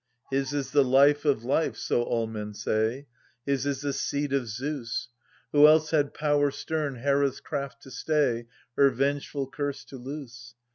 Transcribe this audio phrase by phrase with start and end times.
[0.31, 3.05] His is the life of life— so all men say,—
[3.45, 5.09] His is the seed of Zeus.
[5.13, 5.15] ^
[5.51, 10.55] Who else had power stern Herds craft to stay, ^ Her vengeful curse to loose